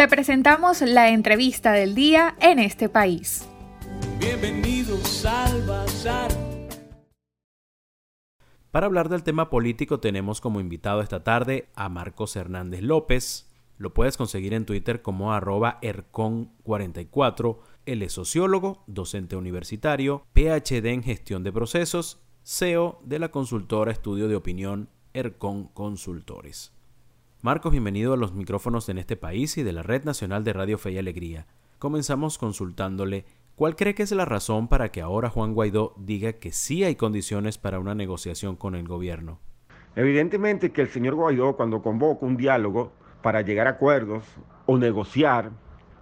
Te 0.00 0.08
presentamos 0.08 0.80
la 0.80 1.10
entrevista 1.10 1.72
del 1.72 1.94
día 1.94 2.34
en 2.40 2.58
este 2.58 2.88
país. 2.88 3.46
Bienvenidos 4.18 5.26
al 5.26 5.60
Bazar. 5.66 6.30
Para 8.70 8.86
hablar 8.86 9.10
del 9.10 9.22
tema 9.22 9.50
político 9.50 10.00
tenemos 10.00 10.40
como 10.40 10.58
invitado 10.58 11.02
esta 11.02 11.22
tarde 11.22 11.68
a 11.74 11.90
Marcos 11.90 12.34
Hernández 12.34 12.80
López. 12.80 13.50
Lo 13.76 13.92
puedes 13.92 14.16
conseguir 14.16 14.54
en 14.54 14.64
Twitter 14.64 15.02
como 15.02 15.34
arroba 15.34 15.78
ercon44. 15.82 17.58
Él 17.84 18.02
es 18.02 18.14
sociólogo, 18.14 18.82
docente 18.86 19.36
universitario, 19.36 20.24
PhD 20.32 20.86
en 20.94 21.02
gestión 21.02 21.44
de 21.44 21.52
procesos, 21.52 22.22
CEO 22.42 23.02
de 23.04 23.18
la 23.18 23.30
consultora 23.30 23.92
estudio 23.92 24.28
de 24.28 24.36
opinión 24.36 24.88
Ercon 25.12 25.66
Consultores. 25.66 26.72
Marcos, 27.42 27.72
bienvenido 27.72 28.12
a 28.12 28.18
los 28.18 28.34
micrófonos 28.34 28.90
en 28.90 28.98
este 28.98 29.16
país 29.16 29.56
y 29.56 29.62
de 29.62 29.72
la 29.72 29.82
Red 29.82 30.04
Nacional 30.04 30.44
de 30.44 30.52
Radio 30.52 30.76
Fe 30.76 30.90
y 30.90 30.98
Alegría. 30.98 31.46
Comenzamos 31.78 32.36
consultándole 32.36 33.24
¿Cuál 33.54 33.76
cree 33.76 33.94
que 33.94 34.02
es 34.02 34.12
la 34.12 34.26
razón 34.26 34.68
para 34.68 34.92
que 34.92 35.00
ahora 35.00 35.30
Juan 35.30 35.54
Guaidó 35.54 35.94
diga 35.96 36.34
que 36.34 36.52
sí 36.52 36.84
hay 36.84 36.96
condiciones 36.96 37.56
para 37.56 37.78
una 37.78 37.94
negociación 37.94 38.56
con 38.56 38.74
el 38.74 38.86
gobierno? 38.86 39.38
Evidentemente 39.96 40.70
que 40.70 40.82
el 40.82 40.88
señor 40.88 41.14
Guaidó 41.14 41.56
cuando 41.56 41.80
convoca 41.80 42.26
un 42.26 42.36
diálogo 42.36 42.92
para 43.22 43.40
llegar 43.40 43.68
a 43.68 43.70
acuerdos 43.70 44.22
o 44.66 44.76
negociar 44.76 45.50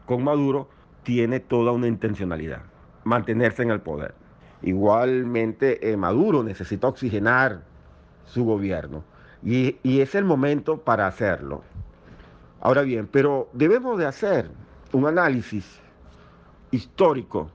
con 0.07 0.25
Maduro 0.25 0.69
tiene 1.05 1.39
toda 1.39 1.71
una 1.71 1.87
intencionalidad, 1.87 2.63
mantenerse 3.05 3.63
en 3.63 3.71
el 3.71 3.81
poder. 3.81 4.17
Igualmente 4.63 5.89
eh, 5.89 5.97
Maduro 5.97 6.43
necesita 6.43 6.89
oxigenar 6.89 7.63
su 8.25 8.45
gobierno 8.45 9.05
y, 9.43 9.77
es 9.85 10.15
el 10.15 10.25
momento 10.25 10.79
para 10.79 11.07
hacerlo. 11.07 11.63
Ahora 12.61 12.83
bien, 12.83 13.07
pero 13.07 13.49
debemos 13.53 13.99
de 13.99 14.07
hacer 14.07 14.51
un 14.93 15.07
análisis 15.07 15.81
histórico 16.71 17.51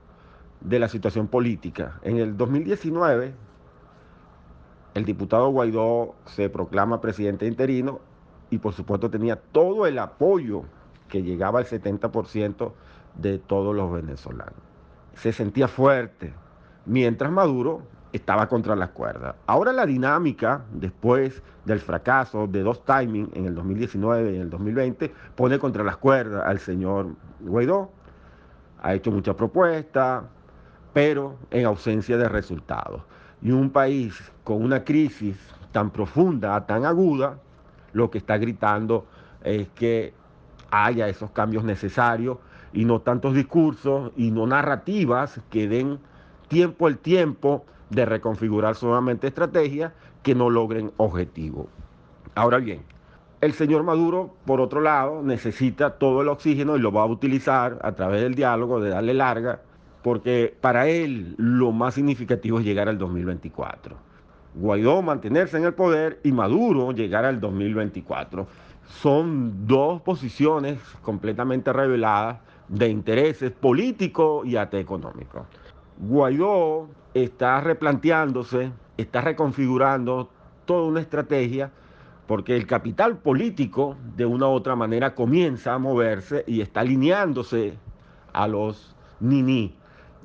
de 0.61 0.79
la 0.79 0.87
situación 0.87 1.27
política. 1.27 1.99
En 2.03 2.17
el 2.17 2.37
2019, 2.37 3.33
el 4.93 5.05
diputado 5.05 5.49
Guaidó 5.49 6.15
se 6.25 6.49
proclama 6.49 7.01
presidente 7.01 7.45
interino 7.47 7.99
y 8.49 8.59
por 8.59 8.73
supuesto 8.73 9.09
tenía 9.09 9.35
todo 9.35 9.85
el 9.85 9.99
apoyo 9.99 10.63
que 11.09 11.21
llegaba 11.21 11.59
al 11.59 11.65
70% 11.65 12.71
de 13.15 13.39
todos 13.39 13.75
los 13.75 13.91
venezolanos. 13.91 14.55
Se 15.15 15.33
sentía 15.33 15.67
fuerte, 15.67 16.33
mientras 16.85 17.31
Maduro 17.31 17.81
estaba 18.13 18.47
contra 18.47 18.75
las 18.75 18.91
cuerdas. 18.91 19.35
Ahora 19.47 19.73
la 19.73 19.85
dinámica, 19.85 20.61
después 20.71 21.41
del 21.65 21.79
fracaso 21.79 22.47
de 22.47 22.61
dos 22.61 22.85
timing 22.85 23.29
en 23.33 23.45
el 23.45 23.55
2019 23.55 24.31
y 24.31 24.35
en 24.35 24.41
el 24.43 24.49
2020, 24.49 25.13
pone 25.35 25.59
contra 25.59 25.83
las 25.83 25.97
cuerdas 25.97 26.43
al 26.45 26.59
señor 26.59 27.07
Guaidó 27.41 27.91
ha 28.83 28.93
hecho 28.93 29.11
muchas 29.11 29.35
propuestas, 29.35 30.23
pero 30.91 31.37
en 31.49 31.65
ausencia 31.65 32.17
de 32.17 32.29
resultados. 32.29 33.01
Y 33.41 33.51
un 33.51 33.71
país 33.71 34.31
con 34.43 34.61
una 34.61 34.83
crisis 34.83 35.37
tan 35.71 35.89
profunda, 35.89 36.65
tan 36.65 36.85
aguda, 36.85 37.39
lo 37.93 38.11
que 38.11 38.17
está 38.17 38.37
gritando 38.37 39.07
es 39.41 39.69
que 39.69 40.13
haya 40.69 41.07
esos 41.07 41.31
cambios 41.31 41.63
necesarios 41.63 42.37
y 42.73 42.85
no 42.85 42.99
tantos 42.99 43.33
discursos 43.33 44.11
y 44.17 44.31
no 44.31 44.45
narrativas 44.47 45.39
que 45.49 45.67
den 45.67 45.99
tiempo 46.49 46.87
al 46.87 46.97
tiempo 46.97 47.65
de 47.93 48.05
reconfigurar 48.05 48.75
solamente 48.75 49.27
estrategias 49.27 49.93
que 50.21 50.35
no 50.35 50.49
logren 50.49 50.91
objetivos. 50.97 51.67
Ahora 52.35 52.57
bien, 52.57 52.81
el 53.41 53.53
señor 53.53 53.83
Maduro, 53.83 54.33
por 54.45 54.61
otro 54.61 54.81
lado, 54.81 55.21
necesita 55.21 55.91
todo 55.91 56.21
el 56.21 56.29
oxígeno 56.29 56.77
y 56.77 56.79
lo 56.79 56.91
va 56.91 57.03
a 57.03 57.07
utilizar 57.07 57.77
a 57.81 57.91
través 57.91 58.21
del 58.21 58.35
diálogo, 58.35 58.79
de 58.79 58.89
darle 58.89 59.13
larga, 59.13 59.59
porque 60.01 60.55
para 60.61 60.87
él 60.87 61.35
lo 61.37 61.71
más 61.71 61.93
significativo 61.93 62.59
es 62.59 62.65
llegar 62.65 62.87
al 62.87 62.97
2024. 62.97 63.95
Guaidó 64.55 65.01
mantenerse 65.01 65.57
en 65.57 65.65
el 65.65 65.73
poder 65.73 66.19
y 66.23 66.31
Maduro 66.31 66.91
llegar 66.91 67.25
al 67.25 67.39
2024. 67.39 68.47
Son 68.87 69.67
dos 69.67 70.01
posiciones 70.01 70.79
completamente 71.01 71.73
reveladas 71.73 72.39
de 72.69 72.87
intereses 72.87 73.51
políticos 73.51 74.45
y 74.45 74.55
hasta 74.55 74.77
económicos. 74.77 75.43
Guaidó 75.97 76.89
está 77.13 77.61
replanteándose, 77.61 78.71
está 78.97 79.21
reconfigurando 79.21 80.29
toda 80.65 80.87
una 80.87 81.01
estrategia 81.01 81.71
porque 82.27 82.55
el 82.55 82.65
capital 82.65 83.17
político 83.17 83.97
de 84.15 84.25
una 84.25 84.47
u 84.47 84.51
otra 84.51 84.75
manera 84.75 85.13
comienza 85.13 85.73
a 85.73 85.79
moverse 85.79 86.43
y 86.47 86.61
está 86.61 86.81
alineándose 86.81 87.73
a 88.31 88.47
los 88.47 88.95
ni-ni. 89.19 89.75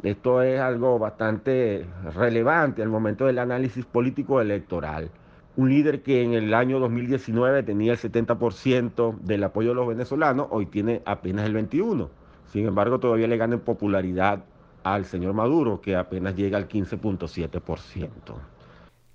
Esto 0.02 0.42
es 0.42 0.60
algo 0.60 0.98
bastante 0.98 1.84
relevante 2.14 2.82
al 2.82 2.88
momento 2.88 3.26
del 3.26 3.38
análisis 3.38 3.84
político 3.84 4.40
electoral. 4.40 5.10
Un 5.56 5.70
líder 5.70 6.02
que 6.02 6.22
en 6.22 6.34
el 6.34 6.54
año 6.54 6.78
2019 6.78 7.64
tenía 7.64 7.92
el 7.92 7.98
70% 7.98 9.18
del 9.18 9.42
apoyo 9.42 9.70
de 9.70 9.74
los 9.74 9.88
venezolanos, 9.88 10.46
hoy 10.50 10.66
tiene 10.66 11.02
apenas 11.04 11.46
el 11.46 11.56
21%. 11.56 12.08
Sin 12.46 12.66
embargo, 12.66 13.00
todavía 13.00 13.26
le 13.26 13.36
gana 13.36 13.54
en 13.54 13.60
popularidad 13.60 14.44
al 14.94 15.04
señor 15.04 15.34
Maduro, 15.34 15.81
que 15.81 15.97
apenas 15.97 16.34
llega 16.37 16.59
al 16.59 16.69
15.7%. 16.69 18.09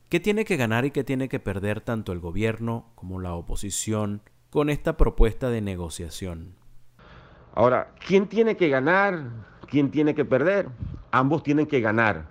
¿Qué 0.10 0.20
tiene 0.20 0.46
que 0.46 0.58
ganar 0.58 0.86
y 0.86 0.92
qué 0.92 1.04
tiene 1.04 1.28
que 1.28 1.40
perder 1.40 1.82
tanto 1.82 2.12
el 2.12 2.20
gobierno 2.20 2.86
como 2.96 3.20
la 3.20 3.34
oposición 3.34 4.22
con 4.52 4.70
esta 4.70 4.96
propuesta 4.96 5.50
de 5.50 5.62
negociación? 5.62 6.56
Ahora, 7.56 7.94
¿quién 8.06 8.28
tiene 8.28 8.56
que 8.56 8.70
ganar? 8.70 9.24
¿Quién 9.68 9.90
tiene 9.90 10.14
que 10.14 10.26
perder? 10.26 10.70
Ambos 11.12 11.44
tienen 11.44 11.66
que 11.66 11.82
ganar. 11.82 12.26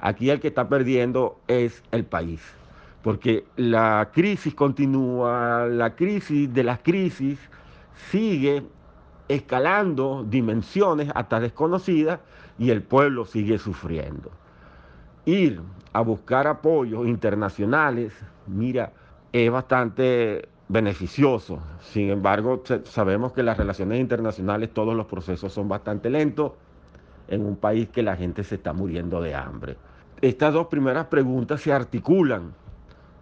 Aquí 0.00 0.30
el 0.30 0.40
que 0.40 0.48
está 0.48 0.68
perdiendo 0.68 1.40
es 1.48 1.82
el 1.90 2.04
país, 2.04 2.40
porque 3.02 3.44
la 3.56 4.10
crisis 4.12 4.54
continúa, 4.54 5.66
la 5.66 5.96
crisis 5.96 6.52
de 6.52 6.64
las 6.64 6.78
crisis 6.78 7.38
sigue 8.10 8.62
escalando 9.28 10.24
dimensiones 10.26 11.10
hasta 11.14 11.40
desconocidas 11.40 12.20
y 12.58 12.70
el 12.70 12.82
pueblo 12.82 13.24
sigue 13.24 13.58
sufriendo 13.58 14.30
ir 15.28 15.60
a 15.92 16.00
buscar 16.00 16.46
apoyos 16.46 17.06
internacionales, 17.06 18.14
mira, 18.46 18.92
es 19.30 19.50
bastante 19.50 20.48
beneficioso. 20.68 21.60
Sin 21.80 22.08
embargo, 22.08 22.62
sabemos 22.84 23.32
que 23.32 23.42
las 23.42 23.58
relaciones 23.58 24.00
internacionales, 24.00 24.72
todos 24.72 24.96
los 24.96 25.06
procesos 25.06 25.52
son 25.52 25.68
bastante 25.68 26.08
lentos 26.08 26.52
en 27.28 27.44
un 27.44 27.56
país 27.56 27.90
que 27.90 28.02
la 28.02 28.16
gente 28.16 28.42
se 28.42 28.54
está 28.54 28.72
muriendo 28.72 29.20
de 29.20 29.34
hambre. 29.34 29.76
Estas 30.22 30.54
dos 30.54 30.68
primeras 30.68 31.06
preguntas 31.06 31.60
se 31.60 31.74
articulan 31.74 32.54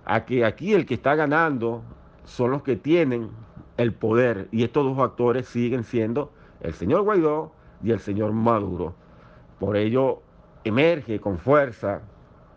a 0.05 0.25
que 0.25 0.45
aquí 0.45 0.75
el 0.75 0.87
que 0.87 0.95
está 0.95 1.17
ganando 1.17 1.83
son 2.25 2.53
los 2.53 2.63
que 2.63 2.77
tienen 2.77 3.31
el 3.77 3.93
poder 3.93 4.49
y 4.53 4.63
estos 4.63 4.85
dos 4.85 4.99
actores 5.01 5.49
siguen 5.49 5.83
siendo 5.83 6.33
el 6.61 6.73
señor 6.73 7.03
Guaidó 7.03 7.53
y 7.83 7.91
el 7.91 7.99
señor 7.99 8.33
Maduro. 8.33 8.95
Por 9.59 9.77
ello, 9.77 10.23
emerge 10.65 11.21
con 11.21 11.39
fuerza 11.39 12.03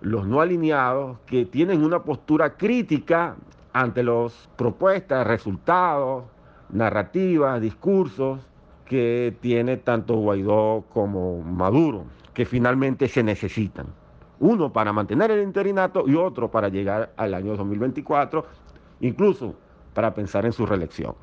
los 0.02 0.26
no 0.26 0.42
alineados 0.42 1.20
que 1.26 1.46
tienen 1.46 1.84
una 1.84 2.04
postura 2.04 2.58
crítica 2.58 3.36
ante 3.74 4.04
las 4.04 4.50
propuestas, 4.56 5.26
resultados, 5.28 6.26
narrativas, 6.70 7.62
discursos 7.62 8.40
que 8.86 9.36
tiene 9.40 9.78
tanto 9.78 10.16
Guaidó 10.16 10.86
como 10.92 11.42
Maduro, 11.42 12.06
que 12.34 12.46
finalmente 12.46 13.08
se 13.08 13.24
necesitan. 13.24 13.88
Uno 14.40 14.72
para 14.74 14.94
mantener 14.94 15.32
el 15.32 15.44
interinato 15.44 16.06
y 16.08 16.16
otro 16.16 16.50
para 16.50 16.70
llegar 16.70 17.14
al 17.18 17.34
año 17.34 17.56
2024, 17.56 18.46
incluso 19.02 19.54
para 19.94 20.14
pensar 20.14 20.46
en 20.46 20.54
su 20.54 20.66
reelección. 20.66 21.16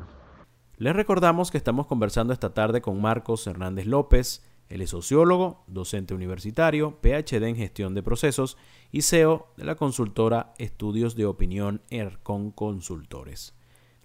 Les 0.77 0.95
recordamos 0.95 1.51
que 1.51 1.57
estamos 1.57 1.87
conversando 1.87 2.33
esta 2.33 2.53
tarde 2.53 2.83
con 2.83 3.01
Marcos 3.01 3.47
Hernández 3.47 3.87
López, 3.87 4.45
él 4.69 4.81
es 4.81 4.91
sociólogo, 4.91 5.65
docente 5.69 6.15
universitario, 6.15 6.99
PhD 7.01 7.45
en 7.45 7.57
gestión 7.57 7.95
de 7.95 8.03
procesos 8.03 8.57
y 8.91 9.03
CEO 9.03 9.49
de 9.57 9.65
la 9.65 9.77
consultora 9.77 10.55
Estudios 10.59 11.15
de 11.15 11.27
Opinión 11.27 11.83
ERCON 11.91 12.51
Consultores. 12.51 13.55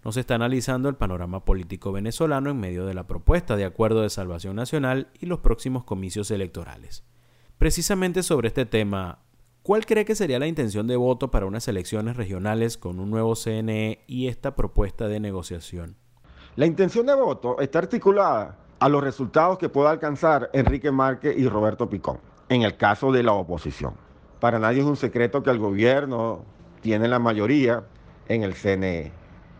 Nos 0.04 0.18
está 0.18 0.36
analizando 0.36 0.90
el 0.90 0.96
panorama 0.96 1.46
político 1.46 1.92
venezolano 1.92 2.50
en 2.50 2.60
medio 2.60 2.86
de 2.86 2.94
la 2.94 3.08
propuesta 3.08 3.56
de 3.56 3.66
acuerdo 3.66 4.02
de 4.02 4.10
salvación 4.10 4.56
nacional 4.56 5.10
y 5.20 5.26
los 5.28 5.40
próximos 5.40 5.84
comicios 5.84 6.32
electorales. 6.32 7.04
Precisamente 7.58 8.24
sobre 8.24 8.48
este 8.48 8.66
tema, 8.66 9.20
¿cuál 9.62 9.86
cree 9.86 10.06
que 10.06 10.16
sería 10.16 10.40
la 10.40 10.48
intención 10.48 10.88
de 10.88 10.96
voto 10.96 11.30
para 11.30 11.46
unas 11.46 11.68
elecciones 11.68 12.18
regionales 12.18 12.78
con 12.78 13.00
un 13.00 13.12
nuevo 13.12 13.36
CNE 13.36 14.04
y 14.08 14.28
esta 14.28 14.56
propuesta 14.56 15.08
de 15.08 15.20
negociación? 15.20 15.98
La 16.56 16.66
intención 16.66 17.06
de 17.06 17.16
voto 17.16 17.60
está 17.60 17.80
articulada 17.80 18.61
a 18.82 18.90
los 18.90 19.04
resultados 19.04 19.60
que 19.60 19.70
pueda 19.70 19.92
alcanzar 19.92 20.50
Enrique 20.54 20.92
Márquez 20.92 21.38
y 21.38 21.48
Roberto 21.48 21.88
Picón, 21.88 22.18
en 22.50 22.64
el 22.64 22.78
caso 22.78 23.12
de 23.12 23.22
la 23.22 23.32
oposición. 23.32 23.94
Para 24.40 24.58
nadie 24.58 24.80
es 24.80 24.88
un 24.88 24.98
secreto 24.98 25.44
que 25.44 25.52
el 25.52 25.60
gobierno 25.60 26.44
tiene 26.82 27.08
la 27.08 27.20
mayoría 27.20 27.84
en 28.28 28.42
el 28.42 28.56
CNE, 28.56 29.12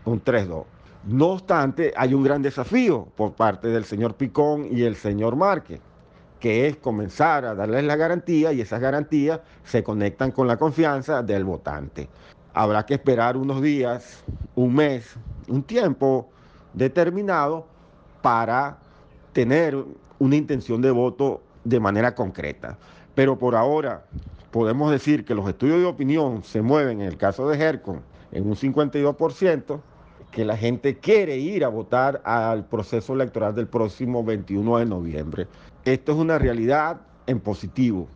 un 0.06 0.24
3-2. 0.24 0.64
No 1.04 1.26
obstante, 1.26 1.94
hay 1.96 2.14
un 2.14 2.24
gran 2.24 2.42
desafío 2.42 3.06
por 3.14 3.34
parte 3.34 3.68
del 3.68 3.84
señor 3.84 4.14
Picón 4.14 4.66
y 4.72 4.82
el 4.82 4.96
señor 4.96 5.36
Márquez, 5.36 5.80
que 6.40 6.66
es 6.66 6.76
comenzar 6.78 7.44
a 7.44 7.54
darles 7.54 7.84
la 7.84 7.94
garantía 7.94 8.52
y 8.52 8.60
esas 8.60 8.80
garantías 8.80 9.38
se 9.62 9.84
conectan 9.84 10.32
con 10.32 10.48
la 10.48 10.56
confianza 10.56 11.22
del 11.22 11.44
votante. 11.44 12.08
Habrá 12.54 12.84
que 12.84 12.94
esperar 12.94 13.36
unos 13.36 13.62
días, 13.62 14.24
un 14.56 14.74
mes, 14.74 15.14
un 15.46 15.62
tiempo 15.62 16.28
determinado 16.74 17.68
para 18.20 18.78
tener 19.32 19.76
una 20.18 20.36
intención 20.36 20.82
de 20.82 20.90
voto 20.90 21.42
de 21.64 21.80
manera 21.80 22.14
concreta. 22.14 22.78
Pero 23.14 23.38
por 23.38 23.54
ahora 23.54 24.06
podemos 24.50 24.90
decir 24.90 25.24
que 25.24 25.34
los 25.34 25.48
estudios 25.48 25.78
de 25.78 25.86
opinión 25.86 26.42
se 26.44 26.62
mueven 26.62 27.00
en 27.00 27.08
el 27.08 27.16
caso 27.16 27.48
de 27.48 27.58
Hercon 27.58 28.02
en 28.32 28.46
un 28.46 28.56
52%, 28.56 29.80
que 30.30 30.44
la 30.44 30.56
gente 30.56 30.96
quiere 30.96 31.36
ir 31.36 31.64
a 31.64 31.68
votar 31.68 32.22
al 32.24 32.66
proceso 32.66 33.12
electoral 33.12 33.54
del 33.54 33.66
próximo 33.66 34.24
21 34.24 34.78
de 34.78 34.86
noviembre. 34.86 35.46
Esto 35.84 36.12
es 36.12 36.18
una 36.18 36.38
realidad 36.38 37.02
en 37.26 37.38
positivo. 37.38 38.08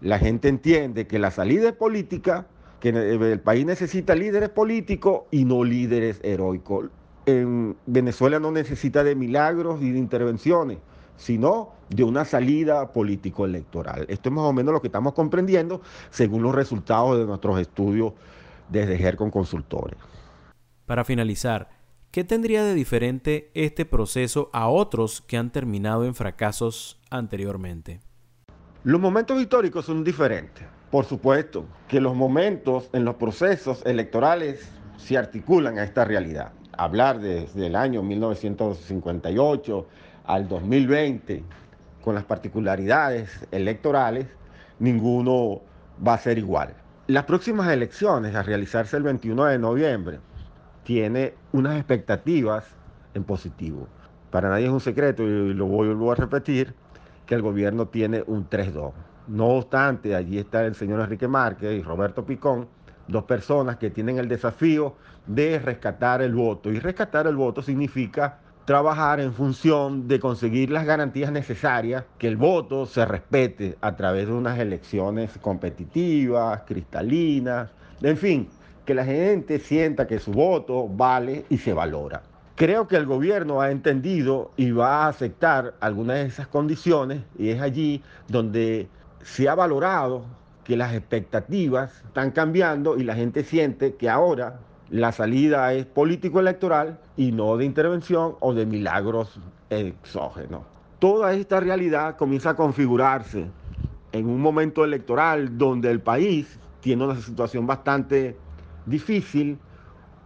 La 0.00 0.18
gente 0.18 0.48
entiende 0.48 1.06
que 1.06 1.18
la 1.18 1.30
salida 1.30 1.68
es 1.68 1.74
política, 1.74 2.46
que 2.80 2.90
el 2.90 3.40
país 3.40 3.66
necesita 3.66 4.14
líderes 4.14 4.48
políticos 4.48 5.22
y 5.30 5.44
no 5.44 5.64
líderes 5.64 6.20
heroicos. 6.22 6.86
En 7.26 7.76
Venezuela 7.86 8.40
no 8.40 8.50
necesita 8.50 9.04
de 9.04 9.14
milagros 9.14 9.82
y 9.82 9.90
de 9.90 9.98
intervenciones, 9.98 10.78
sino 11.16 11.72
de 11.90 12.04
una 12.04 12.24
salida 12.24 12.92
político-electoral. 12.92 14.06
Esto 14.08 14.28
es 14.28 14.34
más 14.34 14.44
o 14.44 14.52
menos 14.52 14.72
lo 14.72 14.80
que 14.80 14.88
estamos 14.88 15.12
comprendiendo 15.12 15.82
según 16.10 16.42
los 16.42 16.54
resultados 16.54 17.18
de 17.18 17.26
nuestros 17.26 17.60
estudios 17.60 18.12
desde 18.68 18.96
GERCON 18.96 19.30
Consultores. 19.30 19.98
Para 20.86 21.04
finalizar, 21.04 21.68
¿qué 22.10 22.24
tendría 22.24 22.64
de 22.64 22.74
diferente 22.74 23.50
este 23.54 23.84
proceso 23.84 24.48
a 24.52 24.68
otros 24.68 25.20
que 25.20 25.36
han 25.36 25.50
terminado 25.50 26.04
en 26.04 26.14
fracasos 26.14 26.98
anteriormente? 27.10 28.00
Los 28.84 29.00
momentos 29.00 29.40
históricos 29.40 29.84
son 29.84 30.04
diferentes. 30.04 30.64
Por 30.90 31.04
supuesto 31.04 31.66
que 31.88 32.00
los 32.00 32.14
momentos 32.14 32.88
en 32.92 33.04
los 33.04 33.16
procesos 33.16 33.84
electorales 33.84 34.70
se 34.96 35.18
articulan 35.18 35.78
a 35.78 35.84
esta 35.84 36.04
realidad. 36.04 36.52
Hablar 36.78 37.18
desde 37.18 37.66
el 37.66 37.74
año 37.74 38.04
1958 38.04 39.86
al 40.26 40.48
2020, 40.48 41.42
con 42.04 42.14
las 42.14 42.22
particularidades 42.22 43.48
electorales, 43.50 44.28
ninguno 44.78 45.60
va 46.06 46.14
a 46.14 46.18
ser 46.18 46.38
igual. 46.38 46.74
Las 47.08 47.24
próximas 47.24 47.68
elecciones 47.72 48.36
a 48.36 48.44
realizarse 48.44 48.96
el 48.96 49.02
21 49.02 49.46
de 49.46 49.58
noviembre 49.58 50.20
tiene 50.84 51.34
unas 51.50 51.76
expectativas 51.76 52.64
en 53.14 53.24
positivo. 53.24 53.88
Para 54.30 54.48
nadie 54.48 54.66
es 54.66 54.72
un 54.72 54.80
secreto, 54.80 55.24
y 55.24 55.54
lo 55.54 55.66
vuelvo 55.66 56.12
a 56.12 56.14
repetir, 56.14 56.74
que 57.26 57.34
el 57.34 57.42
gobierno 57.42 57.88
tiene 57.88 58.22
un 58.24 58.48
3-2. 58.48 58.92
No 59.26 59.48
obstante, 59.48 60.14
allí 60.14 60.38
está 60.38 60.64
el 60.64 60.76
señor 60.76 61.00
Enrique 61.00 61.26
Márquez 61.26 61.76
y 61.76 61.82
Roberto 61.82 62.24
Picón, 62.24 62.68
dos 63.08 63.24
personas 63.24 63.76
que 63.76 63.90
tienen 63.90 64.18
el 64.18 64.28
desafío 64.28 64.94
de 65.26 65.58
rescatar 65.58 66.22
el 66.22 66.34
voto. 66.34 66.70
Y 66.70 66.78
rescatar 66.78 67.26
el 67.26 67.36
voto 67.36 67.62
significa 67.62 68.38
trabajar 68.64 69.18
en 69.18 69.32
función 69.32 70.08
de 70.08 70.20
conseguir 70.20 70.70
las 70.70 70.84
garantías 70.84 71.32
necesarias, 71.32 72.04
que 72.18 72.28
el 72.28 72.36
voto 72.36 72.84
se 72.84 73.04
respete 73.06 73.78
a 73.80 73.96
través 73.96 74.26
de 74.26 74.34
unas 74.34 74.58
elecciones 74.58 75.30
competitivas, 75.40 76.62
cristalinas, 76.66 77.70
en 78.02 78.16
fin, 78.18 78.48
que 78.84 78.94
la 78.94 79.04
gente 79.04 79.58
sienta 79.58 80.06
que 80.06 80.18
su 80.18 80.32
voto 80.32 80.86
vale 80.86 81.46
y 81.48 81.58
se 81.58 81.72
valora. 81.72 82.22
Creo 82.56 82.88
que 82.88 82.96
el 82.96 83.06
gobierno 83.06 83.60
ha 83.60 83.70
entendido 83.70 84.50
y 84.56 84.70
va 84.70 85.04
a 85.04 85.08
aceptar 85.08 85.74
algunas 85.80 86.16
de 86.16 86.26
esas 86.26 86.48
condiciones 86.48 87.22
y 87.38 87.50
es 87.50 87.62
allí 87.62 88.02
donde 88.28 88.88
se 89.22 89.48
ha 89.48 89.54
valorado 89.54 90.24
que 90.68 90.76
las 90.76 90.92
expectativas 90.92 92.04
están 92.04 92.30
cambiando 92.30 92.98
y 92.98 93.02
la 93.02 93.14
gente 93.14 93.42
siente 93.42 93.94
que 93.94 94.10
ahora 94.10 94.60
la 94.90 95.12
salida 95.12 95.72
es 95.72 95.86
político-electoral 95.86 96.98
y 97.16 97.32
no 97.32 97.56
de 97.56 97.64
intervención 97.64 98.34
o 98.40 98.52
de 98.52 98.66
milagros 98.66 99.40
exógenos. 99.70 100.64
Toda 100.98 101.32
esta 101.32 101.58
realidad 101.60 102.16
comienza 102.16 102.50
a 102.50 102.54
configurarse 102.54 103.46
en 104.12 104.26
un 104.28 104.42
momento 104.42 104.84
electoral 104.84 105.56
donde 105.56 105.90
el 105.90 106.02
país 106.02 106.60
tiene 106.80 107.06
una 107.06 107.16
situación 107.16 107.66
bastante 107.66 108.36
difícil, 108.84 109.58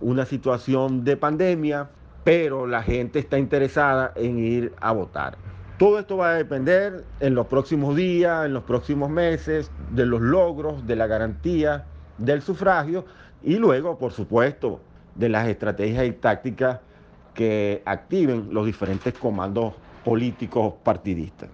una 0.01 0.27
situación 0.27 1.05
de 1.05 1.17
pandemia, 1.17 1.89
pero 2.25 2.67
la 2.67 2.83
gente 2.83 3.21
está 3.21 3.39
interesada 3.39 4.13
en 4.17 4.41
ir 4.41 4.75
a 4.81 4.91
votar. 4.91 5.39
Todo 5.79 5.99
esto 5.99 6.17
va 6.17 6.31
a 6.31 6.35
depender 6.35 7.05
en 7.21 7.35
los 7.35 7.47
próximos 7.47 7.97
días, 7.97 8.47
en 8.47 8.55
los 8.55 8.63
próximos 8.65 9.11
meses, 9.11 9.71
de 9.91 10.07
los 10.07 10.21
logros, 10.21 10.87
de 10.87 10.97
la 10.97 11.07
garantía 11.07 11.85
del 12.19 12.43
sufragio 12.43 13.05
y 13.43 13.57
luego, 13.57 13.99
por 13.99 14.13
supuesto, 14.13 14.81
de 15.15 15.29
las 15.29 15.49
estrategias 15.49 16.07
y 16.07 16.13
tácticas 16.13 16.81
que 17.35 17.83
activen 17.85 18.49
los 18.53 18.67
diferentes 18.67 19.15
comandos 19.15 19.75
políticos 20.05 20.75
partidistas. 20.83 21.49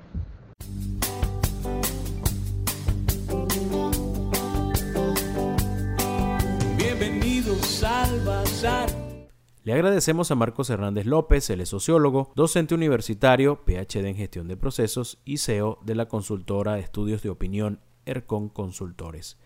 Le 9.69 9.75
agradecemos 9.75 10.31
a 10.31 10.35
Marcos 10.35 10.71
Hernández 10.71 11.05
López, 11.05 11.51
él 11.51 11.61
es 11.61 11.69
sociólogo, 11.69 12.33
docente 12.35 12.75
universitario, 12.75 13.67
PhD 13.67 14.07
en 14.07 14.17
gestión 14.17 14.49
de 14.49 14.57
procesos 14.57 15.19
y 15.27 15.37
CEO 15.37 15.79
de 15.85 15.95
la 15.95 16.09
consultora 16.09 16.77
de 16.77 16.81
estudios 16.81 17.23
de 17.23 17.29
opinión 17.29 17.79
ERCON 18.07 18.49
Consultores. 18.49 19.37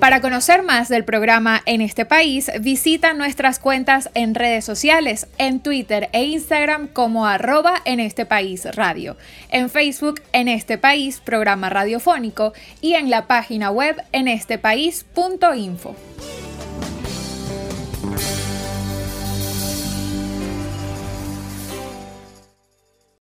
Para 0.00 0.20
conocer 0.20 0.64
más 0.64 0.88
del 0.88 1.04
programa 1.04 1.62
en 1.66 1.80
este 1.80 2.04
país, 2.04 2.50
visita 2.60 3.14
nuestras 3.14 3.60
cuentas 3.60 4.10
en 4.14 4.34
redes 4.34 4.64
sociales, 4.64 5.28
en 5.38 5.60
Twitter 5.60 6.08
e 6.12 6.24
Instagram 6.24 6.88
como 6.88 7.28
arroba 7.28 7.74
en 7.84 8.00
este 8.00 8.26
país 8.26 8.64
radio, 8.74 9.16
en 9.50 9.70
Facebook 9.70 10.20
en 10.32 10.48
este 10.48 10.78
país 10.78 11.20
programa 11.20 11.70
radiofónico 11.70 12.54
y 12.80 12.94
en 12.94 13.08
la 13.08 13.28
página 13.28 13.70
web 13.70 14.02
en 14.10 14.26
estepaís.info. 14.26 15.94